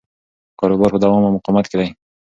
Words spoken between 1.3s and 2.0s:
مقاومت کې دی.